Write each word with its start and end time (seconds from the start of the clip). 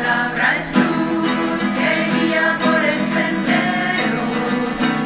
palabra 0.00 0.56
es 0.58 0.74
luz 0.76 1.60
que 1.76 1.92
guía 2.12 2.46
por 2.64 2.80
el 2.82 3.02
sendero 3.16 4.24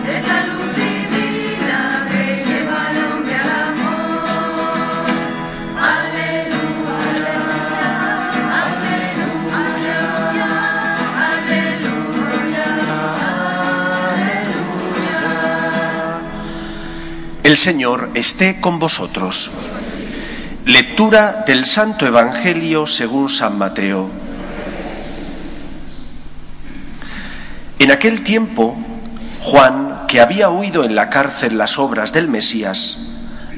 de 0.06 0.12
esa 0.18 0.36
luz 0.46 0.70
divina 0.76 1.80
que 2.10 2.24
lleva 2.44 2.78
al 2.88 2.96
hombre 3.04 3.34
al 3.34 3.50
amor. 3.72 4.24
Aleluya, 5.96 7.34
aleluya, 8.62 9.38
aleluya, 11.28 12.68
aleluya. 12.68 12.68
El 17.42 17.56
Señor 17.56 18.10
esté 18.14 18.60
con 18.60 18.78
vosotros. 18.78 19.50
Lectura 20.66 21.42
del 21.46 21.64
Santo 21.64 22.06
Evangelio 22.06 22.86
según 22.86 23.28
San 23.28 23.58
Mateo. 23.58 24.23
En 27.78 27.90
aquel 27.90 28.22
tiempo, 28.22 28.76
Juan, 29.40 30.06
que 30.08 30.20
había 30.20 30.50
oído 30.50 30.84
en 30.84 30.94
la 30.94 31.10
cárcel 31.10 31.58
las 31.58 31.78
obras 31.78 32.12
del 32.12 32.28
Mesías, 32.28 32.98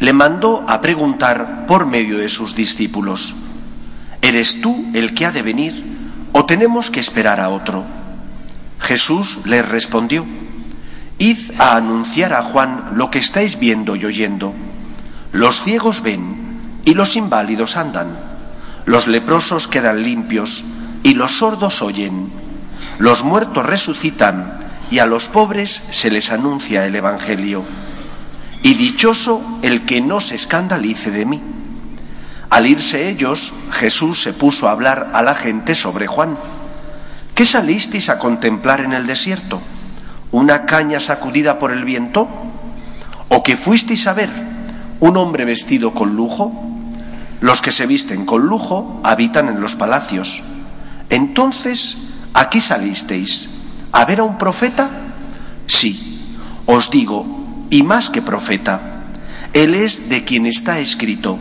le 0.01 0.12
mandó 0.12 0.65
a 0.69 0.80
preguntar 0.80 1.66
por 1.66 1.87
medio 1.87 2.19
de 2.19 2.29
sus 2.29 2.55
discípulos, 2.55 3.34
¿eres 4.20 4.61
tú 4.61 4.84
el 4.95 5.15
que 5.15 5.27
ha 5.27 5.33
de 5.33 5.42
venir 5.42 5.84
o 6.33 6.45
tenemos 6.45 6.91
que 6.91 7.01
esperar 7.01 7.41
a 7.41 7.48
otro? 7.48 7.84
Jesús 8.80 9.39
les 9.45 9.66
respondió, 9.66 10.27
Id 11.19 11.39
a 11.59 11.77
anunciar 11.77 12.34
a 12.34 12.42
Juan 12.42 12.91
lo 12.95 13.11
que 13.11 13.19
estáis 13.19 13.59
viendo 13.59 13.97
y 13.97 14.05
oyendo. 14.05 14.53
Los 15.33 15.62
ciegos 15.62 16.03
ven 16.03 16.61
y 16.84 16.92
los 16.95 17.17
inválidos 17.17 17.77
andan. 17.77 18.09
Los 18.84 19.06
leprosos 19.06 19.67
quedan 19.67 20.03
limpios 20.03 20.64
y 21.03 21.14
los 21.14 21.33
sordos 21.33 21.80
oyen. 21.80 22.30
Los 22.98 23.25
muertos 23.25 23.66
resucitan 23.66 24.58
y 24.91 25.00
a 25.00 25.06
los 25.06 25.28
pobres 25.28 25.70
se 25.91 26.11
les 26.11 26.30
anuncia 26.30 26.86
el 26.86 26.94
Evangelio. 26.94 27.64
Y 28.62 28.75
dichoso 28.75 29.42
el 29.62 29.84
que 29.84 30.00
no 30.00 30.20
se 30.20 30.34
escandalice 30.34 31.11
de 31.11 31.27
mí. 31.27 31.42
Al 32.48 32.67
irse 32.67 33.08
ellos, 33.08 33.52
Jesús 33.72 34.22
se 34.22 34.33
puso 34.33 34.69
a 34.69 34.72
hablar 34.72 35.11
a 35.12 35.22
la 35.22 35.34
gente 35.34 35.74
sobre 35.74 36.06
Juan. 36.06 36.39
¿Qué 37.34 37.44
salisteis 37.44 38.08
a 38.08 38.19
contemplar 38.19 38.80
en 38.80 38.92
el 38.92 39.06
desierto? 39.06 39.61
¿Una 40.33 40.64
caña 40.64 41.00
sacudida 41.00 41.58
por 41.58 41.72
el 41.72 41.84
viento? 41.84 42.28
¿O 43.28 43.42
que 43.42 43.56
fuisteis 43.56 44.06
a 44.06 44.14
ver 44.14 44.30
un 45.00 45.17
hombre 45.17 45.44
vestido 45.44 45.92
con 45.92 46.17
lujo? 46.17 46.52
Los 47.41 47.61
que 47.61 47.72
se 47.72 47.86
visten 47.86 48.24
con 48.24 48.47
lujo 48.47 49.00
habitan 49.05 49.48
en 49.48 49.61
los 49.61 49.77
palacios. 49.77 50.42
Entonces, 51.11 52.05
¿aquí 52.37 52.61
salisteis? 52.61 53.48
¿A 53.92 54.05
ver 54.05 54.20
a 54.20 54.25
un 54.25 54.37
profeta? 54.37 54.91
Sí, 55.67 56.37
os 56.67 56.91
digo, 56.91 57.25
y 57.70 57.83
más 57.83 58.11
que 58.11 58.20
profeta, 58.20 59.09
Él 59.53 59.75
es 59.75 60.11
de 60.11 60.23
quien 60.23 60.45
está 60.45 60.79
escrito, 60.79 61.39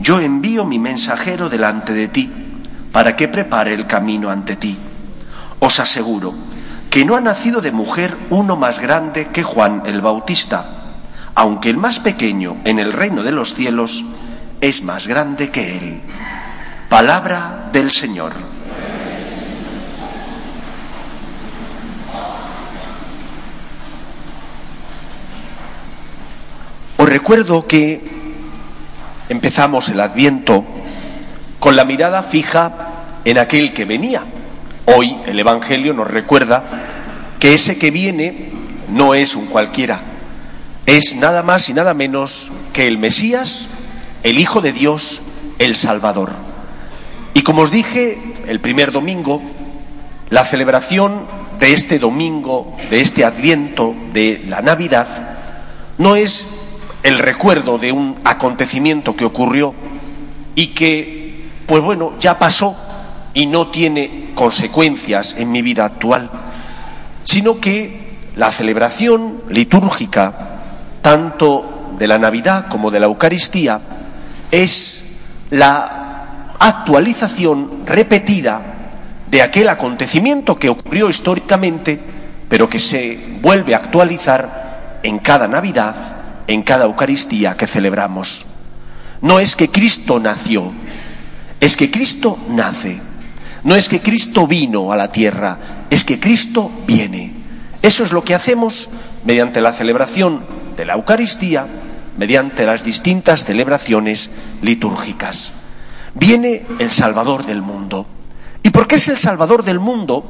yo 0.00 0.18
envío 0.18 0.64
mi 0.64 0.78
mensajero 0.78 1.48
delante 1.48 1.92
de 1.92 2.08
ti, 2.08 2.30
para 2.90 3.14
que 3.14 3.28
prepare 3.28 3.74
el 3.74 3.86
camino 3.86 4.30
ante 4.30 4.56
ti. 4.56 4.76
Os 5.60 5.78
aseguro 5.78 6.34
que 6.90 7.04
no 7.04 7.16
ha 7.16 7.20
nacido 7.20 7.60
de 7.60 7.72
mujer 7.72 8.16
uno 8.30 8.56
más 8.56 8.80
grande 8.80 9.28
que 9.28 9.42
Juan 9.42 9.82
el 9.86 10.00
Bautista, 10.00 10.66
aunque 11.34 11.70
el 11.70 11.76
más 11.76 12.00
pequeño 12.00 12.56
en 12.64 12.78
el 12.80 12.92
reino 12.92 13.22
de 13.22 13.32
los 13.32 13.54
cielos 13.54 14.04
es 14.60 14.82
más 14.82 15.06
grande 15.06 15.50
que 15.50 15.78
él. 15.78 16.00
Palabra 16.88 17.70
del 17.72 17.90
Señor. 17.90 18.53
Recuerdo 27.24 27.66
que 27.66 28.02
empezamos 29.30 29.88
el 29.88 30.00
adviento 30.00 30.62
con 31.58 31.74
la 31.74 31.86
mirada 31.86 32.22
fija 32.22 32.90
en 33.24 33.38
aquel 33.38 33.72
que 33.72 33.86
venía. 33.86 34.22
Hoy 34.84 35.16
el 35.24 35.40
Evangelio 35.40 35.94
nos 35.94 36.06
recuerda 36.06 36.62
que 37.40 37.54
ese 37.54 37.78
que 37.78 37.90
viene 37.90 38.50
no 38.90 39.14
es 39.14 39.36
un 39.36 39.46
cualquiera, 39.46 40.02
es 40.84 41.16
nada 41.16 41.42
más 41.42 41.70
y 41.70 41.72
nada 41.72 41.94
menos 41.94 42.50
que 42.74 42.86
el 42.86 42.98
Mesías, 42.98 43.68
el 44.22 44.38
Hijo 44.38 44.60
de 44.60 44.72
Dios, 44.72 45.22
el 45.58 45.76
Salvador. 45.76 46.30
Y 47.32 47.40
como 47.40 47.62
os 47.62 47.70
dije 47.70 48.18
el 48.48 48.60
primer 48.60 48.92
domingo, 48.92 49.40
la 50.28 50.44
celebración 50.44 51.26
de 51.58 51.72
este 51.72 51.98
domingo, 51.98 52.76
de 52.90 53.00
este 53.00 53.24
adviento, 53.24 53.94
de 54.12 54.44
la 54.46 54.60
Navidad, 54.60 55.06
no 55.96 56.16
es 56.16 56.63
el 57.04 57.18
recuerdo 57.18 57.76
de 57.76 57.92
un 57.92 58.18
acontecimiento 58.24 59.14
que 59.14 59.26
ocurrió 59.26 59.74
y 60.54 60.68
que, 60.68 61.48
pues 61.66 61.82
bueno, 61.82 62.14
ya 62.18 62.38
pasó 62.38 62.74
y 63.34 63.44
no 63.44 63.68
tiene 63.68 64.30
consecuencias 64.34 65.36
en 65.38 65.52
mi 65.52 65.60
vida 65.60 65.84
actual, 65.84 66.30
sino 67.24 67.60
que 67.60 68.16
la 68.36 68.50
celebración 68.50 69.42
litúrgica, 69.50 70.62
tanto 71.02 71.92
de 71.98 72.08
la 72.08 72.18
Navidad 72.18 72.68
como 72.70 72.90
de 72.90 73.00
la 73.00 73.06
Eucaristía, 73.06 73.82
es 74.50 75.18
la 75.50 76.54
actualización 76.58 77.84
repetida 77.84 78.62
de 79.30 79.42
aquel 79.42 79.68
acontecimiento 79.68 80.58
que 80.58 80.70
ocurrió 80.70 81.10
históricamente, 81.10 82.00
pero 82.48 82.66
que 82.66 82.80
se 82.80 83.38
vuelve 83.42 83.74
a 83.74 83.78
actualizar 83.78 85.00
en 85.02 85.18
cada 85.18 85.46
Navidad, 85.46 85.94
en 86.46 86.62
cada 86.62 86.84
Eucaristía 86.84 87.56
que 87.56 87.66
celebramos. 87.66 88.46
No 89.20 89.38
es 89.38 89.56
que 89.56 89.70
Cristo 89.70 90.20
nació, 90.20 90.72
es 91.60 91.76
que 91.76 91.90
Cristo 91.90 92.38
nace. 92.50 93.00
No 93.62 93.74
es 93.74 93.88
que 93.88 94.00
Cristo 94.00 94.46
vino 94.46 94.92
a 94.92 94.96
la 94.96 95.10
tierra, 95.10 95.86
es 95.88 96.04
que 96.04 96.20
Cristo 96.20 96.70
viene. 96.86 97.32
Eso 97.80 98.04
es 98.04 98.12
lo 98.12 98.22
que 98.22 98.34
hacemos 98.34 98.90
mediante 99.24 99.62
la 99.62 99.72
celebración 99.72 100.44
de 100.76 100.84
la 100.84 100.94
Eucaristía, 100.94 101.66
mediante 102.18 102.66
las 102.66 102.84
distintas 102.84 103.44
celebraciones 103.44 104.30
litúrgicas. 104.60 105.52
Viene 106.14 106.66
el 106.78 106.90
Salvador 106.90 107.46
del 107.46 107.62
mundo. 107.62 108.06
¿Y 108.62 108.70
porque 108.70 108.96
es 108.96 109.08
el 109.08 109.16
Salvador 109.16 109.64
del 109.64 109.80
mundo? 109.80 110.24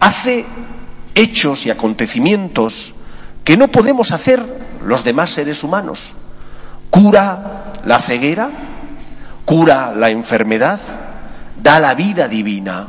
Hace 0.00 0.44
hechos 1.14 1.64
y 1.64 1.70
acontecimientos 1.70 2.94
que 3.44 3.56
no 3.56 3.68
podemos 3.68 4.12
hacer 4.12 4.44
los 4.88 5.04
demás 5.04 5.30
seres 5.30 5.62
humanos. 5.62 6.14
Cura 6.90 7.72
la 7.84 8.00
ceguera, 8.00 8.50
cura 9.44 9.92
la 9.94 10.10
enfermedad, 10.10 10.80
da 11.62 11.78
la 11.78 11.94
vida 11.94 12.28
divina, 12.28 12.88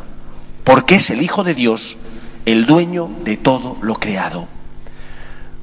porque 0.64 0.96
es 0.96 1.09
el 1.09 1.22
Hijo 1.22 1.44
de 1.44 1.54
Dios, 1.54 1.98
el 2.46 2.66
dueño 2.66 3.09
de 3.24 3.38
todo 3.38 3.78
lo 3.82 3.96
creado. 3.96 4.48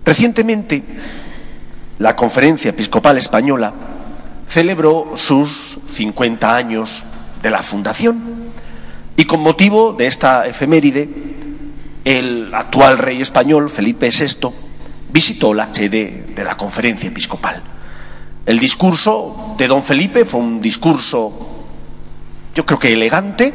Recientemente, 0.05 0.85
la 1.99 2.15
Conferencia 2.15 2.71
Episcopal 2.71 3.17
Española 3.17 3.73
celebró 4.47 5.13
sus 5.17 5.79
50 5.91 6.57
años 6.57 7.05
de 7.43 7.51
la 7.51 7.63
fundación 7.63 8.23
y 9.17 9.25
con 9.25 9.41
motivo 9.41 9.95
de 9.95 10.07
esta 10.07 10.47
efeméride, 10.47 11.09
el 12.05 12.55
actual 12.55 12.99
rey 12.99 13.21
español, 13.21 13.71
Felipe 13.71 14.11
VI, 14.11 14.66
visitó 15.17 15.55
la 15.55 15.73
sede 15.73 16.27
de 16.35 16.45
la 16.45 16.59
Conferencia 16.59 17.09
Episcopal. 17.09 17.63
El 18.45 18.59
discurso 18.59 19.55
de 19.57 19.67
don 19.67 19.83
Felipe 19.83 20.27
fue 20.27 20.41
un 20.41 20.61
discurso, 20.61 21.33
yo 22.55 22.67
creo 22.67 22.79
que 22.79 22.93
elegante, 22.93 23.55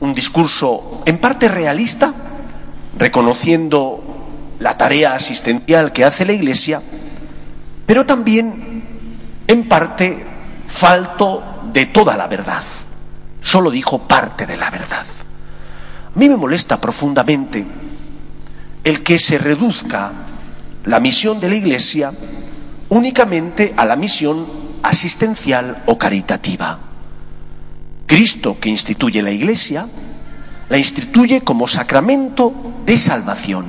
un 0.00 0.14
discurso 0.14 1.02
en 1.04 1.18
parte 1.18 1.48
realista, 1.48 2.14
reconociendo 2.96 4.56
la 4.58 4.78
tarea 4.78 5.16
asistencial 5.16 5.92
que 5.92 6.06
hace 6.06 6.24
la 6.24 6.32
Iglesia, 6.32 6.80
pero 7.84 8.06
también 8.06 8.84
en 9.46 9.68
parte 9.68 10.24
falto 10.66 11.60
de 11.74 11.84
toda 11.84 12.16
la 12.16 12.26
verdad. 12.26 12.62
Solo 13.42 13.70
dijo 13.70 14.08
parte 14.08 14.46
de 14.46 14.56
la 14.56 14.70
verdad. 14.70 15.04
A 16.06 16.18
mí 16.18 16.26
me 16.26 16.38
molesta 16.38 16.80
profundamente 16.80 17.66
el 18.82 19.02
que 19.02 19.18
se 19.18 19.36
reduzca 19.36 20.24
la 20.88 21.00
misión 21.00 21.38
de 21.38 21.50
la 21.50 21.54
Iglesia 21.54 22.12
únicamente 22.88 23.74
a 23.76 23.84
la 23.84 23.94
misión 23.94 24.46
asistencial 24.82 25.82
o 25.84 25.98
caritativa. 25.98 26.78
Cristo 28.06 28.56
que 28.58 28.70
instituye 28.70 29.20
la 29.20 29.30
Iglesia, 29.30 29.86
la 30.70 30.78
instituye 30.78 31.42
como 31.42 31.68
sacramento 31.68 32.54
de 32.86 32.96
salvación. 32.96 33.66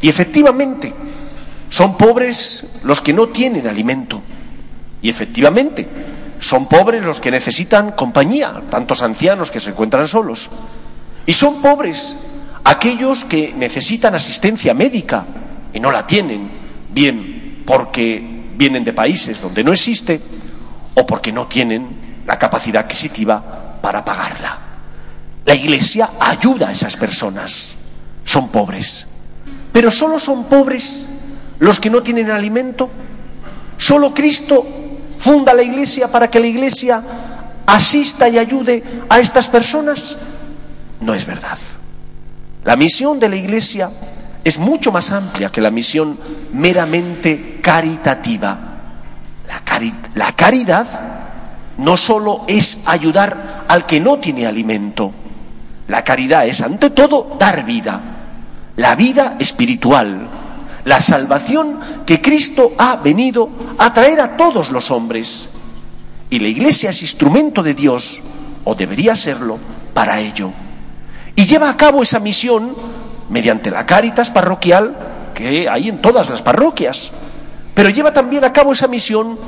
Y 0.00 0.08
efectivamente, 0.08 0.94
son 1.68 1.98
pobres 1.98 2.64
los 2.82 3.02
que 3.02 3.12
no 3.12 3.28
tienen 3.28 3.66
alimento. 3.66 4.22
Y 5.02 5.10
efectivamente, 5.10 5.86
son 6.40 6.66
pobres 6.66 7.02
los 7.02 7.20
que 7.20 7.30
necesitan 7.30 7.92
compañía, 7.92 8.62
tantos 8.70 9.02
ancianos 9.02 9.50
que 9.50 9.60
se 9.60 9.70
encuentran 9.70 10.08
solos. 10.08 10.48
Y 11.26 11.34
son 11.34 11.60
pobres 11.60 12.16
aquellos 12.64 13.26
que 13.26 13.52
necesitan 13.54 14.14
asistencia 14.14 14.72
médica 14.72 15.26
y 15.76 15.80
no 15.80 15.92
la 15.92 16.06
tienen, 16.06 16.48
bien 16.90 17.62
porque 17.66 18.22
vienen 18.56 18.82
de 18.82 18.94
países 18.94 19.42
donde 19.42 19.62
no 19.62 19.72
existe 19.72 20.18
o 20.94 21.04
porque 21.04 21.30
no 21.30 21.46
tienen 21.48 22.22
la 22.26 22.38
capacidad 22.38 22.84
adquisitiva 22.84 23.78
para 23.82 24.02
pagarla. 24.02 24.58
La 25.44 25.54
Iglesia 25.54 26.08
ayuda 26.18 26.68
a 26.68 26.72
esas 26.72 26.96
personas. 26.96 27.74
Son 28.24 28.48
pobres. 28.48 29.06
Pero 29.70 29.90
solo 29.90 30.18
son 30.18 30.44
pobres 30.44 31.04
los 31.58 31.78
que 31.78 31.90
no 31.90 32.02
tienen 32.02 32.30
alimento. 32.30 32.88
Solo 33.76 34.14
Cristo 34.14 34.66
funda 35.18 35.52
la 35.52 35.62
Iglesia 35.62 36.10
para 36.10 36.30
que 36.30 36.40
la 36.40 36.46
Iglesia 36.46 37.02
asista 37.66 38.30
y 38.30 38.38
ayude 38.38 38.82
a 39.10 39.20
estas 39.20 39.46
personas. 39.48 40.16
No 41.02 41.12
es 41.12 41.26
verdad. 41.26 41.58
La 42.64 42.76
misión 42.76 43.20
de 43.20 43.28
la 43.28 43.36
Iglesia 43.36 43.90
es 44.46 44.60
mucho 44.60 44.92
más 44.92 45.10
amplia 45.10 45.50
que 45.50 45.60
la 45.60 45.72
misión 45.72 46.16
meramente 46.52 47.58
caritativa. 47.60 48.56
La, 50.14 50.32
caridad 50.36 50.86
no 51.78 51.96
solo 51.96 52.44
es 52.46 52.78
ayudar 52.86 53.64
al 53.66 53.86
que 53.86 53.98
no 53.98 54.18
tiene 54.18 54.46
alimento, 54.46 55.12
la 55.88 56.04
caridad 56.04 56.46
es 56.46 56.60
ante 56.60 56.90
todo 56.90 57.36
dar 57.40 57.64
vida, 57.64 58.00
la 58.76 58.94
vida 58.94 59.34
espiritual, 59.40 60.28
la 60.84 61.00
salvación 61.00 61.80
que 62.06 62.22
Cristo 62.22 62.70
ha 62.78 62.94
venido 62.98 63.50
a 63.78 63.92
traer 63.92 64.20
a 64.20 64.36
todos 64.36 64.70
los 64.70 64.92
hombres. 64.92 65.48
Y 66.30 66.38
la 66.38 66.46
Iglesia 66.46 66.90
es 66.90 67.02
instrumento 67.02 67.64
de 67.64 67.74
Dios, 67.74 68.22
o 68.62 68.76
debería 68.76 69.16
serlo, 69.16 69.58
para 69.92 70.20
ello. 70.20 70.52
Y 71.34 71.46
lleva 71.46 71.68
a 71.68 71.76
cabo 71.76 72.04
esa 72.04 72.20
misión 72.20 72.76
mediante 73.28 73.70
la 73.70 73.86
Cáritas 73.86 74.30
parroquial 74.30 74.96
que 75.34 75.68
hay 75.68 75.88
en 75.88 76.00
todas 76.00 76.30
las 76.30 76.42
parroquias. 76.42 77.10
Pero 77.74 77.90
lleva 77.90 78.12
también 78.12 78.44
a 78.44 78.52
cabo 78.52 78.72
esa 78.72 78.88
misión 78.88 79.38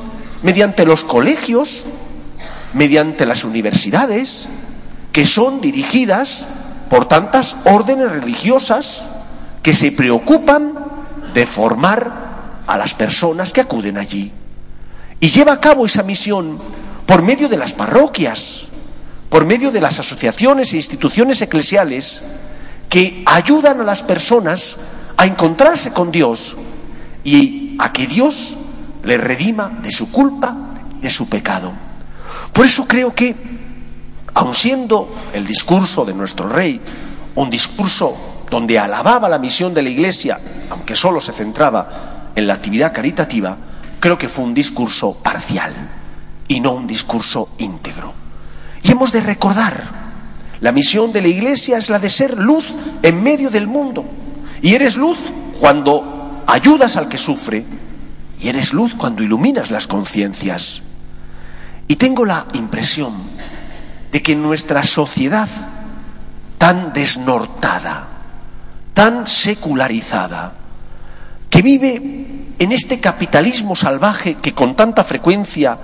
mediante 0.42 0.84
los 0.84 1.04
colegios, 1.04 1.86
mediante 2.74 3.26
las 3.26 3.44
universidades, 3.44 4.48
que 5.12 5.24
son 5.24 5.60
dirigidas 5.60 6.44
por 6.90 7.08
tantas 7.08 7.56
órdenes 7.64 8.10
religiosas 8.10 9.04
que 9.62 9.72
se 9.72 9.92
preocupan 9.92 10.74
de 11.34 11.46
formar 11.46 12.62
a 12.66 12.76
las 12.76 12.94
personas 12.94 13.52
que 13.52 13.62
acuden 13.62 13.96
allí. 13.96 14.32
Y 15.20 15.28
lleva 15.28 15.54
a 15.54 15.60
cabo 15.60 15.86
esa 15.86 16.02
misión 16.02 16.58
por 17.06 17.22
medio 17.22 17.48
de 17.48 17.56
las 17.56 17.72
parroquias, 17.72 18.68
por 19.30 19.44
medio 19.44 19.70
de 19.70 19.80
las 19.80 19.98
asociaciones 19.98 20.72
e 20.72 20.76
instituciones 20.76 21.40
eclesiales 21.42 22.22
que 22.88 23.22
ayudan 23.26 23.80
a 23.80 23.84
las 23.84 24.02
personas 24.02 24.76
a 25.16 25.26
encontrarse 25.26 25.92
con 25.92 26.10
Dios 26.10 26.56
y 27.24 27.76
a 27.78 27.92
que 27.92 28.06
Dios 28.06 28.56
le 29.02 29.18
redima 29.18 29.78
de 29.82 29.90
su 29.90 30.10
culpa, 30.10 30.56
de 31.00 31.10
su 31.10 31.28
pecado. 31.28 31.72
Por 32.52 32.64
eso 32.64 32.86
creo 32.86 33.14
que, 33.14 33.34
aun 34.34 34.54
siendo 34.54 35.14
el 35.32 35.46
discurso 35.46 36.04
de 36.04 36.14
nuestro 36.14 36.48
rey 36.48 36.80
un 37.34 37.50
discurso 37.50 38.16
donde 38.50 38.78
alababa 38.78 39.28
la 39.28 39.38
misión 39.38 39.72
de 39.72 39.82
la 39.82 39.90
Iglesia, 39.90 40.40
aunque 40.70 40.96
solo 40.96 41.20
se 41.20 41.32
centraba 41.32 42.30
en 42.34 42.46
la 42.46 42.54
actividad 42.54 42.92
caritativa, 42.92 43.56
creo 44.00 44.18
que 44.18 44.28
fue 44.28 44.44
un 44.44 44.54
discurso 44.54 45.14
parcial 45.14 45.72
y 46.48 46.60
no 46.60 46.72
un 46.72 46.86
discurso 46.86 47.50
íntegro. 47.58 48.12
Y 48.82 48.90
hemos 48.92 49.12
de 49.12 49.20
recordar 49.20 49.97
la 50.60 50.72
misión 50.72 51.12
de 51.12 51.22
la 51.22 51.28
iglesia 51.28 51.78
es 51.78 51.88
la 51.88 51.98
de 51.98 52.08
ser 52.08 52.38
luz 52.38 52.74
en 53.02 53.22
medio 53.22 53.50
del 53.50 53.66
mundo. 53.66 54.04
Y 54.60 54.74
eres 54.74 54.96
luz 54.96 55.18
cuando 55.60 56.42
ayudas 56.46 56.96
al 56.96 57.08
que 57.08 57.18
sufre 57.18 57.64
y 58.40 58.48
eres 58.48 58.72
luz 58.72 58.94
cuando 58.94 59.22
iluminas 59.22 59.70
las 59.70 59.86
conciencias. 59.86 60.82
Y 61.86 61.96
tengo 61.96 62.24
la 62.24 62.46
impresión 62.54 63.12
de 64.10 64.22
que 64.22 64.34
nuestra 64.34 64.82
sociedad 64.82 65.48
tan 66.58 66.92
desnortada, 66.92 68.08
tan 68.94 69.28
secularizada, 69.28 70.54
que 71.48 71.62
vive 71.62 72.26
en 72.58 72.72
este 72.72 73.00
capitalismo 73.00 73.76
salvaje 73.76 74.34
que 74.34 74.54
con 74.54 74.74
tanta 74.74 75.04
frecuencia 75.04 75.78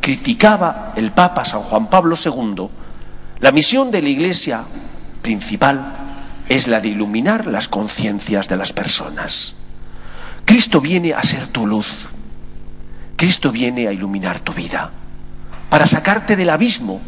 criticaba 0.00 0.92
el 0.96 1.12
Papa 1.12 1.44
San 1.44 1.62
Juan 1.62 1.88
Pablo 1.88 2.14
II, 2.22 2.68
la 3.40 3.52
misión 3.52 3.90
de 3.90 4.02
la 4.02 4.08
Iglesia 4.08 4.64
principal 5.22 5.94
es 6.48 6.66
la 6.66 6.80
de 6.80 6.88
iluminar 6.88 7.46
las 7.46 7.68
conciencias 7.68 8.48
de 8.48 8.56
las 8.56 8.72
personas. 8.72 9.54
Cristo 10.44 10.80
viene 10.80 11.12
a 11.12 11.22
ser 11.22 11.46
tu 11.46 11.66
luz. 11.66 12.10
Cristo 13.16 13.52
viene 13.52 13.86
a 13.86 13.92
iluminar 13.92 14.40
tu 14.40 14.52
vida, 14.52 14.90
para 15.68 15.86
sacarte 15.86 16.36
del 16.36 16.50
abismo, 16.50 17.00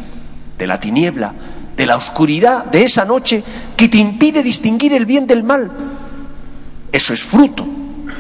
de 0.58 0.66
la 0.66 0.78
tiniebla, 0.78 1.32
de 1.76 1.86
la 1.86 1.96
oscuridad 1.96 2.66
de 2.66 2.82
esa 2.82 3.04
noche 3.04 3.42
que 3.76 3.88
te 3.88 3.98
impide 3.98 4.42
distinguir 4.42 4.92
el 4.92 5.06
bien 5.06 5.26
del 5.26 5.42
mal. 5.42 5.70
Eso 6.92 7.14
es 7.14 7.22
fruto 7.22 7.66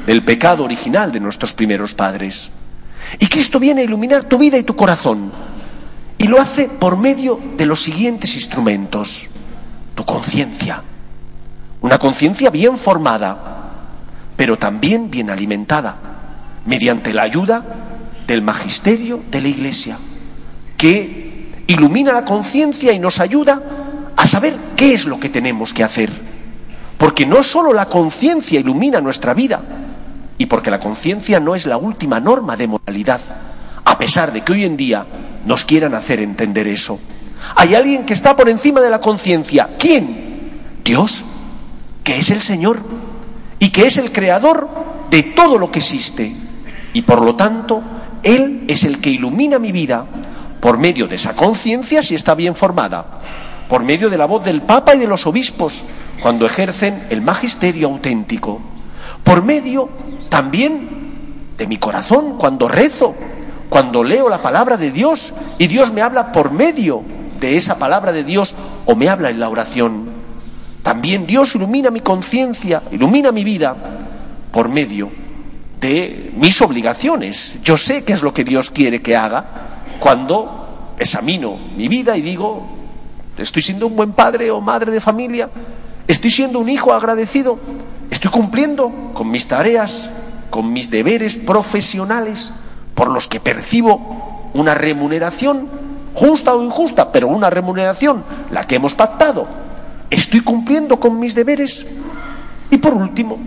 del 0.06 0.24
pecado 0.24 0.64
original 0.64 1.12
de 1.12 1.20
nuestros 1.20 1.52
primeros 1.52 1.94
padres. 1.94 2.50
Y 3.18 3.26
Cristo 3.26 3.58
viene 3.58 3.82
a 3.82 3.84
iluminar 3.84 4.24
tu 4.24 4.38
vida 4.38 4.56
y 4.56 4.62
tu 4.62 4.76
corazón 4.76 5.32
y 6.20 6.28
lo 6.28 6.38
hace 6.38 6.68
por 6.68 6.98
medio 6.98 7.40
de 7.56 7.64
los 7.64 7.82
siguientes 7.82 8.34
instrumentos. 8.34 9.30
Tu 9.94 10.04
conciencia. 10.04 10.82
Una 11.80 11.98
conciencia 11.98 12.50
bien 12.50 12.76
formada, 12.76 13.70
pero 14.36 14.58
también 14.58 15.10
bien 15.10 15.30
alimentada, 15.30 15.96
mediante 16.66 17.14
la 17.14 17.22
ayuda 17.22 17.64
del 18.26 18.42
magisterio 18.42 19.22
de 19.30 19.40
la 19.40 19.48
Iglesia, 19.48 19.96
que 20.76 21.64
ilumina 21.66 22.12
la 22.12 22.26
conciencia 22.26 22.92
y 22.92 22.98
nos 22.98 23.18
ayuda 23.18 23.58
a 24.14 24.26
saber 24.26 24.54
qué 24.76 24.92
es 24.92 25.06
lo 25.06 25.18
que 25.18 25.30
tenemos 25.30 25.72
que 25.72 25.84
hacer. 25.84 26.10
Porque 26.98 27.24
no 27.24 27.42
solo 27.42 27.72
la 27.72 27.86
conciencia 27.86 28.60
ilumina 28.60 29.00
nuestra 29.00 29.32
vida, 29.32 29.62
y 30.36 30.44
porque 30.44 30.70
la 30.70 30.80
conciencia 30.80 31.40
no 31.40 31.54
es 31.54 31.64
la 31.64 31.78
última 31.78 32.20
norma 32.20 32.58
de 32.58 32.68
moralidad, 32.68 33.22
a 33.86 33.96
pesar 33.96 34.34
de 34.34 34.42
que 34.42 34.52
hoy 34.52 34.64
en 34.64 34.76
día 34.76 35.06
nos 35.44 35.64
quieran 35.64 35.94
hacer 35.94 36.20
entender 36.20 36.66
eso. 36.66 36.98
Hay 37.56 37.74
alguien 37.74 38.04
que 38.04 38.14
está 38.14 38.36
por 38.36 38.48
encima 38.48 38.80
de 38.80 38.90
la 38.90 39.00
conciencia. 39.00 39.70
¿Quién? 39.78 40.50
Dios, 40.84 41.24
que 42.04 42.18
es 42.18 42.30
el 42.30 42.40
Señor 42.40 42.80
y 43.58 43.70
que 43.70 43.86
es 43.86 43.98
el 43.98 44.12
creador 44.12 44.68
de 45.10 45.22
todo 45.22 45.58
lo 45.58 45.70
que 45.70 45.78
existe. 45.78 46.34
Y 46.92 47.02
por 47.02 47.22
lo 47.22 47.36
tanto, 47.36 47.82
Él 48.22 48.64
es 48.68 48.84
el 48.84 49.00
que 49.00 49.10
ilumina 49.10 49.58
mi 49.58 49.72
vida 49.72 50.04
por 50.60 50.78
medio 50.78 51.06
de 51.06 51.16
esa 51.16 51.34
conciencia 51.34 52.02
si 52.02 52.14
está 52.14 52.34
bien 52.34 52.54
formada, 52.54 53.20
por 53.68 53.82
medio 53.82 54.10
de 54.10 54.18
la 54.18 54.26
voz 54.26 54.44
del 54.44 54.62
Papa 54.62 54.94
y 54.94 54.98
de 54.98 55.06
los 55.06 55.26
obispos 55.26 55.84
cuando 56.22 56.44
ejercen 56.44 57.06
el 57.10 57.22
magisterio 57.22 57.88
auténtico, 57.88 58.60
por 59.24 59.42
medio 59.42 59.88
también 60.28 60.88
de 61.56 61.66
mi 61.66 61.78
corazón 61.78 62.36
cuando 62.36 62.68
rezo 62.68 63.14
cuando 63.70 64.02
leo 64.02 64.28
la 64.28 64.42
palabra 64.42 64.76
de 64.76 64.90
Dios 64.90 65.32
y 65.56 65.68
Dios 65.68 65.92
me 65.92 66.02
habla 66.02 66.32
por 66.32 66.50
medio 66.50 67.02
de 67.38 67.56
esa 67.56 67.76
palabra 67.76 68.12
de 68.12 68.24
Dios 68.24 68.54
o 68.84 68.96
me 68.96 69.08
habla 69.08 69.30
en 69.30 69.38
la 69.38 69.48
oración. 69.48 70.10
También 70.82 71.24
Dios 71.24 71.54
ilumina 71.54 71.90
mi 71.90 72.00
conciencia, 72.00 72.82
ilumina 72.90 73.30
mi 73.30 73.44
vida 73.44 73.76
por 74.50 74.68
medio 74.68 75.10
de 75.80 76.32
mis 76.36 76.60
obligaciones. 76.60 77.54
Yo 77.62 77.76
sé 77.76 78.02
qué 78.02 78.12
es 78.12 78.22
lo 78.22 78.34
que 78.34 78.42
Dios 78.42 78.70
quiere 78.70 79.00
que 79.00 79.16
haga 79.16 79.46
cuando 80.00 80.94
examino 80.98 81.56
mi 81.76 81.86
vida 81.86 82.16
y 82.16 82.22
digo, 82.22 82.66
estoy 83.38 83.62
siendo 83.62 83.86
un 83.86 83.94
buen 83.94 84.12
padre 84.12 84.50
o 84.50 84.60
madre 84.60 84.90
de 84.90 85.00
familia, 85.00 85.48
estoy 86.08 86.30
siendo 86.30 86.58
un 86.58 86.68
hijo 86.68 86.92
agradecido, 86.92 87.60
estoy 88.10 88.32
cumpliendo 88.32 89.12
con 89.14 89.30
mis 89.30 89.46
tareas, 89.46 90.10
con 90.50 90.72
mis 90.72 90.90
deberes 90.90 91.36
profesionales 91.36 92.52
por 93.00 93.10
los 93.10 93.28
que 93.28 93.40
percibo 93.40 94.50
una 94.52 94.74
remuneración, 94.74 95.66
justa 96.12 96.52
o 96.52 96.62
injusta, 96.62 97.10
pero 97.10 97.28
una 97.28 97.48
remuneración, 97.48 98.22
la 98.50 98.66
que 98.66 98.74
hemos 98.74 98.94
pactado. 98.94 99.48
¿Estoy 100.10 100.42
cumpliendo 100.42 101.00
con 101.00 101.18
mis 101.18 101.34
deberes? 101.34 101.86
Y 102.70 102.76
por 102.76 102.92
último, 102.92 103.38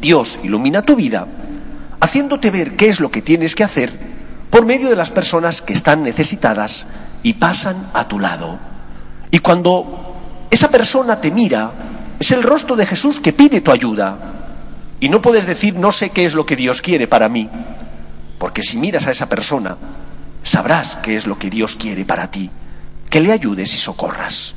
Dios 0.00 0.38
ilumina 0.44 0.82
tu 0.82 0.94
vida 0.94 1.26
haciéndote 1.98 2.52
ver 2.52 2.76
qué 2.76 2.88
es 2.88 3.00
lo 3.00 3.10
que 3.10 3.22
tienes 3.22 3.56
que 3.56 3.64
hacer 3.64 3.92
por 4.50 4.64
medio 4.64 4.88
de 4.88 4.94
las 4.94 5.10
personas 5.10 5.62
que 5.62 5.72
están 5.72 6.04
necesitadas 6.04 6.86
y 7.24 7.32
pasan 7.32 7.74
a 7.92 8.06
tu 8.06 8.20
lado. 8.20 8.56
Y 9.32 9.40
cuando 9.40 10.14
esa 10.48 10.70
persona 10.70 11.20
te 11.20 11.32
mira, 11.32 11.72
es 12.20 12.30
el 12.30 12.44
rostro 12.44 12.76
de 12.76 12.86
Jesús 12.86 13.18
que 13.18 13.32
pide 13.32 13.62
tu 13.62 13.72
ayuda. 13.72 14.16
Y 15.00 15.08
no 15.08 15.20
puedes 15.20 15.48
decir, 15.48 15.74
no 15.74 15.90
sé 15.90 16.10
qué 16.10 16.24
es 16.24 16.34
lo 16.34 16.46
que 16.46 16.54
Dios 16.54 16.80
quiere 16.82 17.08
para 17.08 17.28
mí. 17.28 17.50
Porque 18.40 18.62
si 18.62 18.78
miras 18.78 19.06
a 19.06 19.10
esa 19.10 19.28
persona, 19.28 19.76
sabrás 20.42 20.96
qué 21.02 21.14
es 21.14 21.26
lo 21.26 21.38
que 21.38 21.50
Dios 21.50 21.76
quiere 21.76 22.06
para 22.06 22.30
ti, 22.30 22.48
que 23.10 23.20
le 23.20 23.32
ayudes 23.32 23.74
y 23.74 23.76
socorras. 23.76 24.54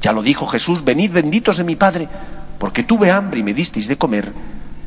Ya 0.00 0.12
lo 0.12 0.22
dijo 0.22 0.46
Jesús, 0.46 0.84
venid 0.84 1.10
benditos 1.10 1.56
de 1.56 1.64
mi 1.64 1.74
Padre, 1.74 2.08
porque 2.60 2.84
tuve 2.84 3.10
hambre 3.10 3.40
y 3.40 3.42
me 3.42 3.52
disteis 3.52 3.88
de 3.88 3.98
comer, 3.98 4.32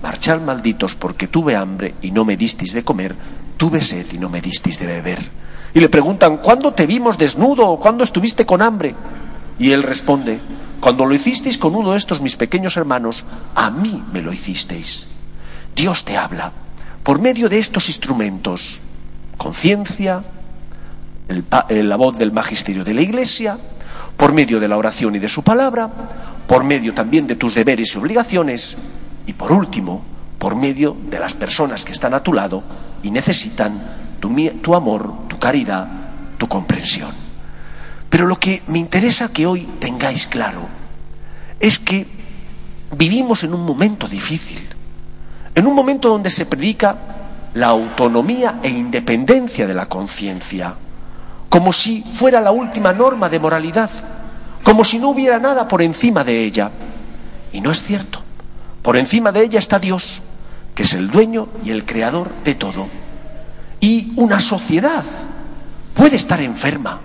marchad 0.01 0.39
malditos 0.39 0.95
porque 0.95 1.27
tuve 1.27 1.57
hambre 1.57 1.95
y 2.01 2.11
no 2.11 2.23
me 2.23 2.37
disteis 2.37 2.71
de 2.71 2.85
comer, 2.85 3.13
tuve 3.57 3.81
sed 3.81 4.05
y 4.13 4.17
no 4.17 4.29
me 4.29 4.39
disteis 4.39 4.79
de 4.79 4.87
beber. 4.87 5.19
Y 5.73 5.81
le 5.81 5.89
preguntan, 5.89 6.37
¿cuándo 6.37 6.73
te 6.73 6.87
vimos 6.87 7.17
desnudo 7.17 7.67
o 7.67 7.77
cuándo 7.81 8.05
estuviste 8.05 8.45
con 8.45 8.61
hambre? 8.61 8.95
Y 9.59 9.71
él 9.71 9.83
responde, 9.83 10.39
cuando 10.79 11.05
lo 11.05 11.13
hicisteis 11.13 11.57
con 11.57 11.75
uno 11.75 11.91
de 11.91 11.97
estos 11.97 12.21
mis 12.21 12.37
pequeños 12.37 12.77
hermanos, 12.77 13.25
a 13.53 13.69
mí 13.69 14.01
me 14.13 14.21
lo 14.21 14.31
hicisteis. 14.31 15.07
Dios 15.75 16.05
te 16.05 16.15
habla 16.15 16.53
por 17.03 17.19
medio 17.19 17.49
de 17.49 17.59
estos 17.59 17.87
instrumentos, 17.87 18.81
conciencia, 19.37 20.23
la 21.69 21.95
voz 21.95 22.17
del 22.17 22.31
magisterio 22.31 22.83
de 22.83 22.93
la 22.93 23.01
Iglesia, 23.01 23.57
por 24.17 24.33
medio 24.33 24.59
de 24.59 24.67
la 24.67 24.77
oración 24.77 25.15
y 25.15 25.19
de 25.19 25.29
su 25.29 25.43
palabra, 25.43 25.89
por 26.47 26.63
medio 26.63 26.93
también 26.93 27.27
de 27.27 27.35
tus 27.35 27.55
deberes 27.55 27.93
y 27.93 27.97
obligaciones, 27.97 28.77
y 29.27 29.33
por 29.33 29.51
último, 29.51 30.03
por 30.39 30.55
medio 30.55 30.97
de 31.09 31.19
las 31.19 31.33
personas 31.33 31.85
que 31.85 31.91
están 31.91 32.13
a 32.13 32.23
tu 32.23 32.33
lado 32.33 32.63
y 33.03 33.11
necesitan 33.11 33.81
tu, 34.19 34.33
tu 34.61 34.75
amor, 34.75 35.27
tu 35.27 35.37
caridad, 35.37 35.87
tu 36.37 36.47
comprensión. 36.47 37.11
Pero 38.09 38.25
lo 38.25 38.39
que 38.39 38.63
me 38.67 38.79
interesa 38.79 39.31
que 39.31 39.45
hoy 39.45 39.67
tengáis 39.79 40.27
claro 40.27 40.67
es 41.59 41.77
que 41.79 42.07
vivimos 42.97 43.43
en 43.43 43.53
un 43.53 43.65
momento 43.65 44.07
difícil, 44.07 44.67
en 45.55 45.67
un 45.67 45.75
momento 45.75 46.09
donde 46.09 46.31
se 46.31 46.45
predica 46.45 46.97
la 47.53 47.67
autonomía 47.67 48.59
e 48.61 48.69
independencia 48.69 49.67
de 49.67 49.73
la 49.73 49.87
conciencia, 49.87 50.75
como 51.49 51.73
si 51.73 52.01
fuera 52.01 52.41
la 52.41 52.51
última 52.51 52.93
norma 52.93 53.29
de 53.29 53.39
moralidad, 53.39 53.89
como 54.63 54.83
si 54.83 54.99
no 54.99 55.09
hubiera 55.09 55.39
nada 55.39 55.67
por 55.67 55.81
encima 55.81 56.23
de 56.23 56.43
ella. 56.43 56.71
Y 57.51 57.61
no 57.61 57.71
es 57.71 57.81
cierto. 57.81 58.21
Por 58.81 58.97
encima 58.97 59.31
de 59.31 59.43
ella 59.43 59.59
está 59.59 59.79
Dios, 59.79 60.21
que 60.75 60.83
es 60.83 60.93
el 60.93 61.09
dueño 61.09 61.49
y 61.65 61.71
el 61.71 61.85
creador 61.85 62.31
de 62.43 62.55
todo. 62.55 62.87
Y 63.79 64.13
una 64.15 64.39
sociedad 64.39 65.03
puede 65.93 66.15
estar 66.15 66.39
enferma 66.39 66.99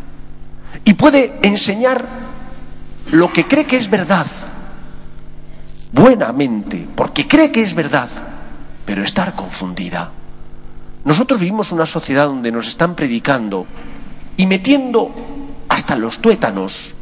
y 0.85 0.95
puede 0.95 1.39
enseñar 1.43 2.05
lo 3.11 3.33
que 3.33 3.47
cree 3.47 3.67
que 3.67 3.77
es 3.77 3.91
verdad, 3.91 4.27
buenamente, 5.93 6.87
porque 6.95 7.27
cree 7.27 7.51
que 7.51 7.63
es 7.63 7.75
verdad, 7.75 8.09
pero 8.85 9.03
estar 9.03 9.35
confundida. 9.35 10.11
Nosotros 11.05 11.41
vivimos 11.41 11.73
una 11.73 11.87
sociedad 11.87 12.27
donde 12.27 12.51
nos 12.51 12.69
están 12.69 12.95
predicando 12.95 13.67
y 14.37 14.47
metiendo 14.47 15.11
hasta 15.69 15.97
los 15.97 16.19
tuétanos 16.19 16.95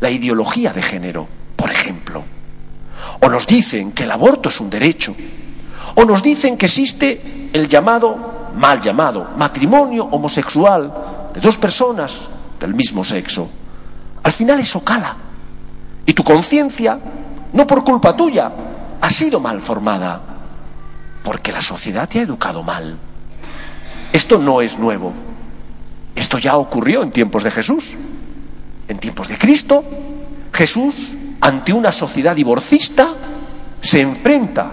la 0.00 0.10
ideología 0.10 0.72
de 0.72 0.82
género, 0.82 1.28
por 1.56 1.70
ejemplo. 1.70 2.24
O 3.20 3.28
nos 3.28 3.46
dicen 3.46 3.92
que 3.92 4.04
el 4.04 4.10
aborto 4.10 4.48
es 4.48 4.60
un 4.60 4.70
derecho. 4.70 5.14
O 5.94 6.04
nos 6.04 6.22
dicen 6.22 6.56
que 6.56 6.66
existe 6.66 7.50
el 7.52 7.68
llamado, 7.68 8.50
mal 8.56 8.80
llamado, 8.80 9.30
matrimonio 9.36 10.06
homosexual 10.06 10.92
de 11.34 11.40
dos 11.40 11.58
personas 11.58 12.28
del 12.58 12.74
mismo 12.74 13.04
sexo. 13.04 13.48
Al 14.22 14.32
final 14.32 14.60
eso 14.60 14.82
cala. 14.82 15.14
Y 16.06 16.12
tu 16.14 16.24
conciencia, 16.24 16.98
no 17.52 17.66
por 17.66 17.84
culpa 17.84 18.16
tuya, 18.16 18.50
ha 19.00 19.10
sido 19.10 19.40
mal 19.40 19.60
formada. 19.60 20.31
Porque 21.22 21.52
la 21.52 21.62
sociedad 21.62 22.08
te 22.08 22.18
ha 22.18 22.22
educado 22.22 22.62
mal. 22.62 22.98
Esto 24.12 24.38
no 24.38 24.60
es 24.60 24.78
nuevo. 24.78 25.12
Esto 26.14 26.38
ya 26.38 26.56
ocurrió 26.56 27.02
en 27.02 27.10
tiempos 27.10 27.44
de 27.44 27.50
Jesús. 27.50 27.96
En 28.88 28.98
tiempos 28.98 29.28
de 29.28 29.38
Cristo, 29.38 29.84
Jesús 30.52 31.16
ante 31.42 31.72
una 31.72 31.90
sociedad 31.90 32.36
divorcista, 32.36 33.08
se 33.80 34.00
enfrenta 34.00 34.70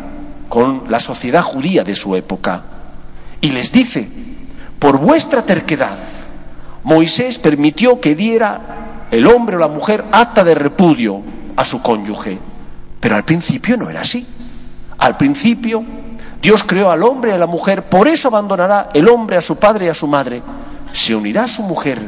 con 0.48 0.84
la 0.90 1.00
sociedad 1.00 1.42
judía 1.42 1.84
de 1.84 1.96
su 1.96 2.16
época 2.16 2.64
y 3.42 3.52
les 3.52 3.72
dice, 3.72 4.08
por 4.78 5.00
vuestra 5.00 5.42
terquedad, 5.42 5.98
Moisés 6.84 7.40
permitió 7.40 8.00
que 8.00 8.16
diera 8.16 9.08
el 9.10 9.26
hombre 9.26 9.56
o 9.56 9.60
la 9.60 9.68
mujer 9.68 10.06
acta 10.12 10.44
de 10.44 10.54
repudio 10.54 11.22
a 11.56 11.66
su 11.66 11.82
cónyuge, 11.82 12.38
pero 13.00 13.16
al 13.16 13.26
principio 13.26 13.76
no 13.76 13.90
era 13.90 14.02
así. 14.02 14.26
Al 15.00 15.18
principio 15.18 15.84
Dios 16.42 16.64
creó 16.64 16.92
al 16.92 17.04
hombre 17.04 17.32
y 17.32 17.34
a 17.34 17.38
la 17.38 17.48
mujer, 17.48 17.84
por 17.84 18.08
eso 18.08 18.30
abandonará 18.30 18.92
el 18.94 19.08
hombre 19.10 19.38
a 19.38 19.42
su 19.42 19.58
padre 19.58 19.86
y 19.86 19.90
a 19.90 19.94
su 19.94 20.08
madre, 20.08 20.42
se 20.94 21.16
unirá 21.16 21.44
a 21.44 21.48
su 21.48 21.62
mujer 21.64 22.02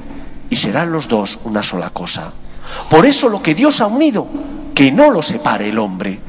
y 0.49 0.55
serán 0.55 0.91
los 0.91 1.07
dos 1.07 1.39
una 1.43 1.61
sola 1.61 1.89
cosa. 1.89 2.31
Por 2.89 3.05
eso 3.05 3.29
lo 3.29 3.41
que 3.41 3.55
Dios 3.55 3.81
ha 3.81 3.87
unido, 3.87 4.27
que 4.73 4.91
no 4.91 5.11
lo 5.11 5.21
separe 5.21 5.69
el 5.69 5.79
hombre. 5.79 6.19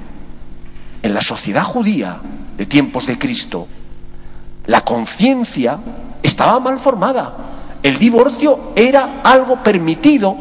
En 1.03 1.15
la 1.15 1.21
sociedad 1.21 1.65
judía 1.65 2.21
de 2.57 2.67
tiempos 2.67 3.07
de 3.07 3.19
Cristo, 3.19 3.69
la 4.67 4.83
conciencia 4.83 5.79
estaba 6.23 6.61
mal 6.61 6.79
formada. 6.79 7.35
El 7.83 7.99
divorcio 7.99 8.73
era 8.77 9.21
algo 9.25 9.63
permitido 9.63 10.37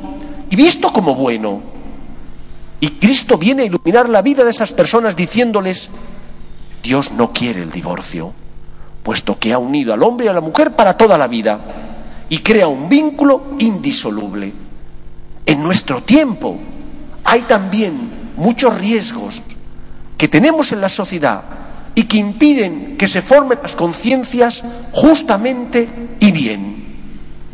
y 0.49 0.55
visto 0.55 0.91
como 0.91 1.15
bueno. 1.15 1.61
Y 2.79 2.89
Cristo 2.91 3.37
viene 3.37 3.63
a 3.63 3.65
iluminar 3.65 4.09
la 4.09 4.21
vida 4.21 4.43
de 4.43 4.51
esas 4.51 4.71
personas 4.71 5.15
diciéndoles, 5.15 5.89
Dios 6.83 7.11
no 7.11 7.31
quiere 7.31 7.61
el 7.61 7.71
divorcio, 7.71 8.33
puesto 9.03 9.37
que 9.37 9.53
ha 9.53 9.57
unido 9.57 9.93
al 9.93 10.03
hombre 10.03 10.25
y 10.25 10.29
a 10.29 10.33
la 10.33 10.41
mujer 10.41 10.75
para 10.75 10.97
toda 10.97 11.17
la 11.17 11.27
vida 11.27 11.59
y 12.29 12.39
crea 12.39 12.67
un 12.67 12.87
vínculo 12.87 13.55
indisoluble. 13.59 14.53
En 15.45 15.63
nuestro 15.63 16.01
tiempo 16.03 16.57
hay 17.23 17.41
también 17.41 18.09
muchos 18.37 18.77
riesgos 18.77 19.43
que 20.17 20.27
tenemos 20.27 20.71
en 20.71 20.81
la 20.81 20.89
sociedad 20.89 21.43
y 21.93 22.03
que 22.03 22.17
impiden 22.17 22.97
que 22.97 23.07
se 23.07 23.21
formen 23.21 23.59
las 23.61 23.75
conciencias 23.75 24.63
justamente 24.93 25.89
y 26.19 26.31
bien. 26.31 26.85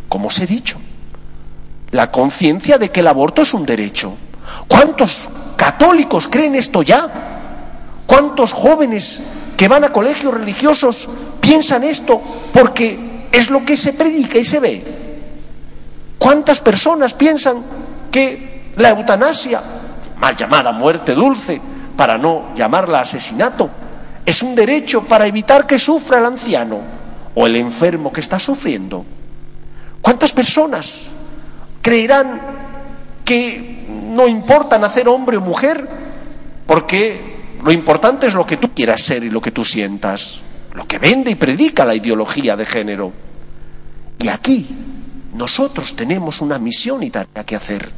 Como 0.10 0.28
os 0.28 0.40
he 0.40 0.46
dicho, 0.46 0.78
la 1.92 2.12
conciencia 2.12 2.78
de 2.78 2.92
que 2.92 3.00
el 3.00 3.08
aborto 3.08 3.42
es 3.42 3.54
un 3.54 3.66
derecho. 3.66 4.14
¿Cuántos 4.68 5.28
católicos 5.56 6.28
creen 6.30 6.56
esto 6.56 6.84
ya? 6.84 7.27
¿Cuántos 8.08 8.54
jóvenes 8.54 9.20
que 9.58 9.68
van 9.68 9.84
a 9.84 9.92
colegios 9.92 10.34
religiosos 10.34 11.08
piensan 11.42 11.84
esto 11.84 12.20
porque 12.54 13.28
es 13.32 13.50
lo 13.52 13.64
que 13.66 13.76
se 13.76 13.94
predica 13.94 14.40
y 14.40 14.46
se 14.46 14.60
ve? 14.60 14.84
¿Cuántas 16.18 16.62
personas 16.62 17.14
piensan 17.14 17.62
que 18.10 18.72
la 18.78 18.90
eutanasia, 18.90 19.62
mal 20.18 20.36
llamada 20.36 20.72
muerte 20.72 21.14
dulce, 21.14 21.62
para 21.96 22.18
no 22.18 22.56
llamarla 22.56 23.02
asesinato, 23.02 23.70
es 24.26 24.42
un 24.42 24.56
derecho 24.56 25.04
para 25.04 25.28
evitar 25.28 25.68
que 25.68 25.78
sufra 25.78 26.20
el 26.20 26.26
anciano 26.26 26.80
o 27.36 27.46
el 27.46 27.58
enfermo 27.58 28.12
que 28.12 28.22
está 28.22 28.40
sufriendo? 28.40 29.06
¿Cuántas 30.02 30.32
personas 30.32 31.08
creerán 31.82 32.40
que 33.26 33.86
no 34.14 34.28
importa 34.28 34.78
nacer 34.78 35.10
hombre 35.10 35.36
o 35.36 35.42
mujer 35.42 35.88
porque 36.66 37.37
lo 37.64 37.72
importante 37.72 38.28
es 38.28 38.34
lo 38.34 38.46
que 38.46 38.58
tú 38.58 38.74
quieras 38.74 39.02
ser 39.02 39.24
y 39.24 39.30
lo 39.30 39.42
que 39.42 39.52
tú 39.52 39.66
sientas, 39.66 40.42
lo 40.74 40.88
que 40.88 41.00
vende 41.00 41.32
y 41.32 41.36
predica 41.36 41.86
la 41.86 41.96
ideología 41.96 42.56
de 42.56 42.66
género? 42.66 43.12
Y 44.20 44.28
aquí 44.28 44.68
nosotros 45.34 45.96
tenemos 45.96 46.42
una 46.42 46.60
misión 46.60 47.04
y 47.04 47.10
tarea 47.10 47.46
que 47.46 47.56
hacer, 47.56 47.92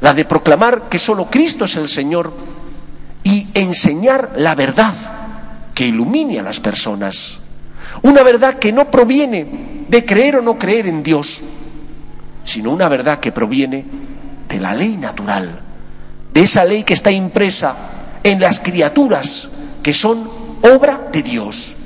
la 0.00 0.14
de 0.14 0.24
proclamar 0.24 0.88
que 0.88 0.98
solo 0.98 1.26
Cristo 1.26 1.64
es 1.64 1.76
el 1.76 1.88
Señor 1.88 2.32
y 3.24 3.48
enseñar 3.54 4.32
la 4.36 4.54
verdad 4.54 4.94
que 5.74 5.86
ilumine 5.86 6.38
a 6.38 6.42
las 6.42 6.60
personas. 6.60 7.40
Una 8.02 8.22
verdad 8.22 8.58
que 8.58 8.72
no 8.72 8.90
proviene 8.90 9.84
de 9.88 10.04
creer 10.04 10.36
o 10.36 10.42
no 10.42 10.58
creer 10.58 10.86
en 10.86 11.02
Dios, 11.02 11.42
sino 12.44 12.70
una 12.70 12.88
verdad 12.88 13.20
que 13.20 13.32
proviene 13.32 13.84
de 14.48 14.60
la 14.60 14.74
ley 14.74 14.96
natural, 14.96 15.60
de 16.32 16.40
esa 16.40 16.64
ley 16.64 16.82
que 16.84 16.94
está 16.94 17.10
impresa 17.10 17.97
en 18.30 18.40
las 18.40 18.60
criaturas 18.60 19.48
que 19.82 19.94
son 19.94 20.28
obra 20.62 21.08
de 21.12 21.22
Dios 21.22 21.76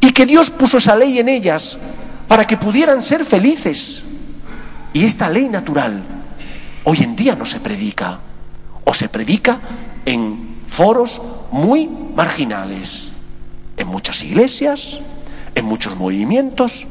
y 0.00 0.12
que 0.12 0.26
Dios 0.26 0.50
puso 0.50 0.78
esa 0.78 0.96
ley 0.96 1.18
en 1.18 1.28
ellas 1.28 1.78
para 2.26 2.46
que 2.46 2.56
pudieran 2.56 3.02
ser 3.02 3.24
felices. 3.24 4.02
Y 4.92 5.04
esta 5.04 5.28
ley 5.28 5.48
natural 5.48 6.02
hoy 6.84 6.98
en 7.02 7.14
día 7.14 7.36
no 7.36 7.46
se 7.46 7.60
predica, 7.60 8.18
o 8.84 8.92
se 8.94 9.08
predica 9.08 9.60
en 10.04 10.56
foros 10.66 11.22
muy 11.52 11.88
marginales, 12.16 13.12
en 13.76 13.86
muchas 13.86 14.24
iglesias, 14.24 14.98
en 15.54 15.64
muchos 15.66 15.96
movimientos, 15.96 16.86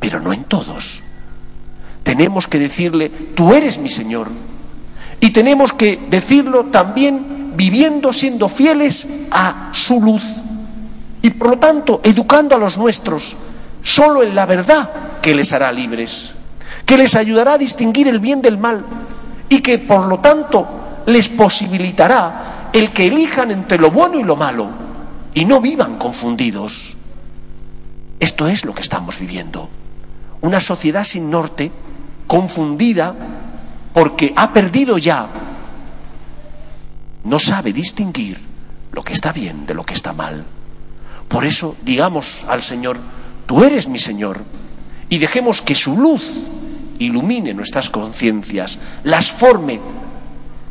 pero 0.00 0.20
no 0.20 0.32
en 0.32 0.44
todos. 0.44 1.02
Tenemos 2.02 2.48
que 2.48 2.58
decirle, 2.58 3.10
tú 3.10 3.54
eres 3.54 3.78
mi 3.78 3.88
Señor, 3.88 4.28
y 5.20 5.30
tenemos 5.30 5.72
que 5.72 6.00
decirlo 6.08 6.64
también 6.66 7.29
viviendo, 7.54 8.12
siendo 8.12 8.48
fieles 8.48 9.06
a 9.30 9.70
su 9.72 10.00
luz, 10.00 10.24
y 11.22 11.30
por 11.30 11.50
lo 11.50 11.58
tanto 11.58 12.00
educando 12.02 12.54
a 12.54 12.58
los 12.58 12.76
nuestros 12.76 13.36
solo 13.82 14.22
en 14.22 14.34
la 14.34 14.46
verdad 14.46 14.90
que 15.20 15.34
les 15.34 15.52
hará 15.52 15.70
libres. 15.72 16.34
que 16.90 16.96
les 16.96 17.14
ayudará 17.14 17.52
a 17.52 17.58
distinguir 17.58 18.08
el 18.08 18.18
bien 18.18 18.42
del 18.42 18.58
mal 18.58 18.84
y 19.48 19.60
que 19.60 19.78
por 19.78 20.06
lo 20.06 20.18
tanto 20.18 20.66
les 21.06 21.28
posibilitará 21.28 22.70
el 22.72 22.90
que 22.90 23.06
elijan 23.06 23.52
entre 23.52 23.78
lo 23.78 23.92
bueno 23.92 24.18
y 24.18 24.24
lo 24.24 24.34
malo 24.34 24.68
y 25.32 25.44
no 25.44 25.60
vivan 25.60 25.98
confundidos. 25.98 26.96
Esto 28.18 28.48
es 28.48 28.64
lo 28.64 28.74
que 28.74 28.82
estamos 28.82 29.20
viviendo. 29.20 29.68
Una 30.40 30.58
sociedad 30.58 31.04
sin 31.04 31.30
norte, 31.30 31.70
confundida, 32.26 33.14
porque 33.92 34.32
ha 34.34 34.52
perdido 34.52 34.98
ya, 34.98 35.28
no 37.24 37.38
sabe 37.38 37.72
distinguir 37.72 38.38
lo 38.92 39.02
que 39.02 39.12
está 39.12 39.32
bien 39.32 39.66
de 39.66 39.74
lo 39.74 39.84
que 39.84 39.94
está 39.94 40.12
mal. 40.12 40.44
Por 41.28 41.44
eso 41.44 41.76
digamos 41.82 42.44
al 42.48 42.62
Señor, 42.62 42.98
tú 43.46 43.62
eres 43.62 43.88
mi 43.88 43.98
Señor, 43.98 44.42
y 45.08 45.18
dejemos 45.18 45.60
que 45.60 45.74
su 45.74 45.96
luz 45.96 46.48
ilumine 46.98 47.52
nuestras 47.52 47.90
conciencias, 47.90 48.78
las 49.04 49.32
forme, 49.32 49.80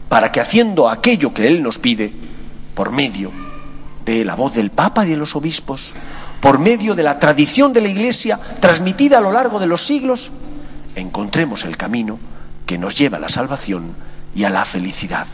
para 0.07 0.31
que 0.31 0.39
haciendo 0.39 0.89
aquello 0.89 1.33
que 1.33 1.47
Él 1.47 1.61
nos 1.61 1.77
pide, 1.77 2.13
por 2.73 2.91
medio 2.91 3.31
de 4.05 4.23
la 4.23 4.35
voz 4.35 4.55
del 4.55 4.71
Papa 4.71 5.05
y 5.05 5.09
de 5.09 5.17
los 5.17 5.35
obispos, 5.35 5.93
por 6.39 6.57
medio 6.57 6.95
de 6.95 7.03
la 7.03 7.19
tradición 7.19 7.73
de 7.73 7.81
la 7.81 7.89
Iglesia 7.89 8.39
transmitida 8.61 9.17
a 9.17 9.21
lo 9.21 9.31
largo 9.31 9.59
de 9.59 9.67
los 9.67 9.85
siglos, 9.85 10.31
encontremos 10.95 11.65
el 11.65 11.75
camino 11.75 12.17
que 12.65 12.77
nos 12.77 12.95
lleva 12.97 13.17
a 13.17 13.21
la 13.21 13.29
salvación 13.29 13.93
y 14.33 14.45
a 14.45 14.49
la 14.49 14.63
felicidad. 14.63 15.27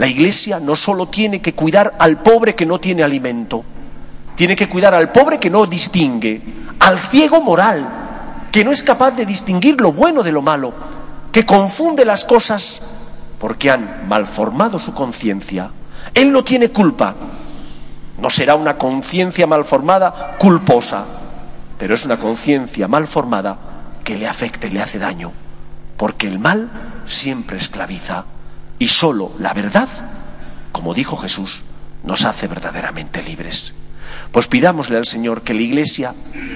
La 0.00 0.06
Iglesia 0.06 0.60
no 0.60 0.76
solo 0.76 1.08
tiene 1.08 1.42
que 1.42 1.52
cuidar 1.52 1.94
al 1.98 2.22
pobre 2.22 2.54
que 2.54 2.64
no 2.64 2.80
tiene 2.80 3.02
alimento, 3.02 3.62
tiene 4.34 4.56
que 4.56 4.66
cuidar 4.66 4.94
al 4.94 5.12
pobre 5.12 5.38
que 5.38 5.50
no 5.50 5.66
distingue, 5.66 6.40
al 6.78 6.98
ciego 6.98 7.42
moral, 7.42 7.86
que 8.50 8.64
no 8.64 8.72
es 8.72 8.82
capaz 8.82 9.10
de 9.10 9.26
distinguir 9.26 9.78
lo 9.78 9.92
bueno 9.92 10.22
de 10.22 10.32
lo 10.32 10.40
malo, 10.40 10.72
que 11.30 11.44
confunde 11.44 12.06
las 12.06 12.24
cosas 12.24 12.80
porque 13.38 13.70
han 13.70 14.08
malformado 14.08 14.78
su 14.78 14.94
conciencia. 14.94 15.70
Él 16.14 16.32
no 16.32 16.44
tiene 16.44 16.70
culpa, 16.70 17.14
no 18.16 18.30
será 18.30 18.54
una 18.54 18.78
conciencia 18.78 19.46
mal 19.46 19.66
formada 19.66 20.38
culposa, 20.38 21.04
pero 21.78 21.94
es 21.94 22.06
una 22.06 22.18
conciencia 22.18 22.88
mal 22.88 23.06
formada 23.06 23.58
que 24.02 24.16
le 24.16 24.26
afecta 24.26 24.66
y 24.66 24.70
le 24.70 24.80
hace 24.80 24.98
daño, 24.98 25.30
porque 25.98 26.26
el 26.26 26.38
mal 26.38 26.70
siempre 27.06 27.58
esclaviza 27.58 28.24
y 28.80 28.88
solo 28.88 29.30
la 29.38 29.54
verdad, 29.54 29.88
como 30.72 30.92
dijo 30.92 31.16
Jesús, 31.16 31.62
nos 32.02 32.24
hace 32.24 32.48
verdaderamente 32.48 33.22
libres. 33.22 33.74
Pues 34.32 34.48
pidámosle 34.48 34.96
al 34.96 35.06
Señor 35.06 35.42
que 35.42 35.54
la 35.54 35.62
Iglesia 35.62 36.14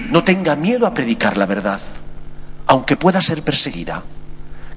no 0.09 0.25
tenga 0.25 0.57
miedo 0.57 0.85
a 0.85 0.93
predicar 0.93 1.37
la 1.37 1.45
verdad, 1.45 1.79
aunque 2.67 2.97
pueda 2.97 3.21
ser 3.21 3.43
perseguida, 3.43 4.03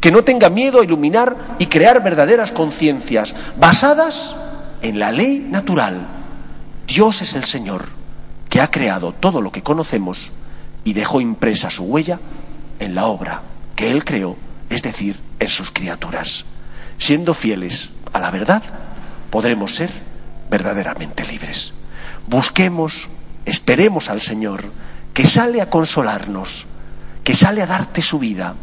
que 0.00 0.12
no 0.12 0.22
tenga 0.22 0.48
miedo 0.48 0.80
a 0.80 0.84
iluminar 0.84 1.36
y 1.58 1.66
crear 1.66 2.04
verdaderas 2.04 2.52
conciencias 2.52 3.34
basadas 3.56 4.36
en 4.82 5.00
la 5.00 5.10
ley 5.10 5.40
natural 5.40 6.18
Dios 6.88 7.20
es 7.20 7.34
el 7.34 7.44
Señor 7.44 7.84
que 8.48 8.62
ha 8.62 8.70
creado 8.70 9.12
todo 9.12 9.42
lo 9.42 9.52
que 9.52 9.62
conocemos 9.62 10.32
y 10.84 10.94
dejó 10.94 11.20
impresa 11.20 11.68
su 11.68 11.84
huella 11.84 12.18
en 12.78 12.94
la 12.94 13.06
obra 13.06 13.42
que 13.76 13.90
Él 13.90 14.06
creó, 14.06 14.36
es 14.70 14.82
decir, 14.82 15.20
en 15.38 15.48
sus 15.48 15.70
criaturas. 15.70 16.46
Siendo 16.98 17.32
fieles 17.32 17.90
a 18.12 18.18
la 18.18 18.30
verdad, 18.30 18.62
podremos 19.30 19.74
ser 19.74 19.90
verdaderamente 20.50 21.24
libres. 21.24 21.72
Busquemos, 22.26 23.08
esperemos 23.44 24.10
al 24.10 24.20
Señor, 24.20 24.64
que 25.14 25.26
sale 25.26 25.60
a 25.62 25.70
consolarnos, 25.70 26.66
que 27.24 27.34
sale 27.34 27.62
a 27.62 27.66
darte 27.66 28.02
su 28.02 28.18
vida, 28.18 28.54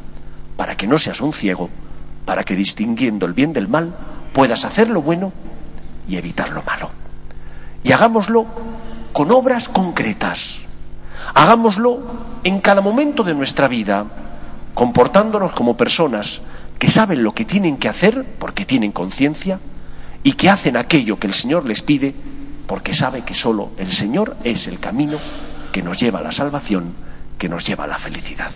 para 0.58 0.78
que 0.78 0.88
no 0.88 1.00
seas 1.00 1.22
un 1.22 1.34
ciego, 1.34 1.70
para 2.26 2.44
que 2.44 2.56
distinguiendo 2.56 3.26
el 3.26 3.34
bien 3.34 3.54
del 3.54 3.68
mal 3.68 3.96
puedas 4.34 4.66
hacer 4.66 4.90
lo 4.90 5.02
bueno 5.02 5.32
y 6.08 6.18
evitar 6.18 6.50
lo 6.50 6.62
malo. 6.64 6.92
Y 7.84 7.92
hagámoslo 7.92 8.46
con 9.14 9.32
obras 9.32 9.70
concretas. 9.70 10.60
Hagámoslo 11.34 12.00
en 12.44 12.60
cada 12.60 12.82
momento 12.82 13.24
de 13.24 13.34
nuestra 13.34 13.68
vida, 13.68 14.06
comportándonos 14.74 15.54
como 15.54 15.78
personas 15.78 16.42
que 16.86 16.92
saben 16.92 17.24
lo 17.24 17.34
que 17.34 17.46
tienen 17.46 17.78
que 17.78 17.90
hacer 17.90 18.24
porque 18.38 18.64
tienen 18.64 18.92
conciencia 18.92 19.60
y 20.22 20.34
que 20.34 20.52
hacen 20.52 20.78
aquello 20.78 21.18
que 21.18 21.26
el 21.26 21.34
Señor 21.34 21.66
les 21.66 21.82
pide 21.82 22.14
porque 22.68 22.94
sabe 22.94 23.24
que 23.24 23.34
solo 23.34 23.72
el 23.80 23.92
Señor 23.92 24.38
es 24.44 24.68
el 24.68 24.80
camino 24.80 25.18
que 25.72 25.82
nos 25.82 26.00
lleva 26.00 26.20
a 26.20 26.22
la 26.22 26.32
salvación, 26.32 26.94
que 27.40 27.50
nos 27.50 27.66
lleva 27.66 27.86
a 27.86 27.88
la 27.88 27.98
felicidad. 27.98 28.52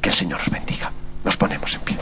Que 0.00 0.08
el 0.08 0.14
Señor 0.16 0.40
os 0.40 0.50
bendiga. 0.50 0.90
Nos 1.22 1.36
ponemos 1.36 1.72
en 1.76 1.80
pie. 1.82 1.96